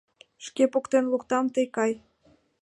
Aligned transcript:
Шке 0.45 0.63
поктен 0.73 1.05
луктам, 1.11 1.45
тый 1.53 1.65
кай! 1.75 1.91